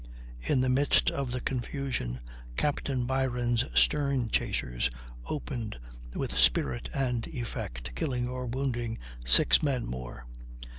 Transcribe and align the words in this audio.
In 0.41 0.61
the 0.61 0.67
midst 0.67 1.11
of 1.11 1.31
the 1.31 1.39
confusion 1.41 2.21
Captain 2.57 3.05
Byron's 3.05 3.65
stern 3.79 4.29
chasers 4.29 4.89
opened 5.27 5.77
with 6.15 6.35
spirit 6.35 6.89
and 6.91 7.27
effect, 7.27 7.93
killing 7.93 8.27
or 8.27 8.47
wounding 8.47 8.97
six 9.25 9.61
men 9.61 9.85
more. 9.85 10.25